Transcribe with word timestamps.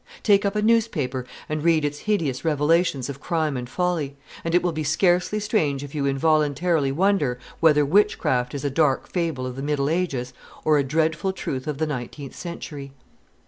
Take 0.23 0.45
up 0.47 0.55
a 0.55 0.63
newspaper 0.63 1.27
and 1.47 1.63
read 1.63 1.85
its 1.85 1.99
hideous 2.09 2.43
revelations 2.43 3.07
of 3.07 3.19
crime 3.21 3.55
and 3.55 3.69
folly; 3.69 4.15
and 4.43 4.55
it 4.55 4.63
will 4.63 4.71
be 4.71 4.83
scarcely 4.83 5.39
strange 5.39 5.83
if 5.83 5.93
you 5.93 6.07
involuntarily 6.07 6.91
wonder 6.91 7.37
whether 7.59 7.85
witchcraft 7.85 8.55
is 8.55 8.65
a 8.65 8.71
dark 8.71 9.07
fable 9.11 9.45
of 9.45 9.55
the 9.55 9.61
middle 9.61 9.91
ages, 9.91 10.33
or 10.65 10.79
a 10.79 10.83
dreadful 10.83 11.31
truth 11.33 11.67
of 11.67 11.77
the 11.77 11.85
nineteenth 11.85 12.33
century. 12.35 12.93